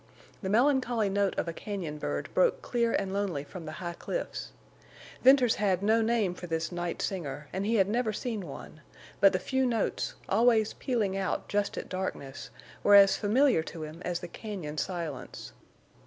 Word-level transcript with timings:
The 0.41 0.49
melancholy 0.49 1.09
note 1.09 1.37
of 1.37 1.47
a 1.47 1.53
cañon 1.53 1.99
bird 1.99 2.27
broke 2.33 2.63
clear 2.63 2.91
and 2.91 3.13
lonely 3.13 3.43
from 3.43 3.67
the 3.67 3.73
high 3.73 3.93
cliffs. 3.93 4.51
Venters 5.23 5.53
had 5.57 5.83
no 5.83 6.01
name 6.01 6.33
for 6.33 6.47
this 6.47 6.71
night 6.71 7.03
singer, 7.03 7.49
and 7.53 7.67
he 7.67 7.75
had 7.75 7.87
never 7.87 8.11
seen 8.11 8.47
one, 8.47 8.81
but 9.19 9.31
the 9.31 9.37
few 9.37 9.63
notes, 9.63 10.15
always 10.27 10.73
pealing 10.73 11.15
out 11.15 11.47
just 11.47 11.77
at 11.77 11.87
darkness, 11.87 12.49
were 12.81 12.95
as 12.95 13.15
familiar 13.15 13.61
to 13.61 13.83
him 13.83 14.01
as 14.03 14.21
the 14.21 14.27
cañon 14.27 14.79
silence. 14.79 15.53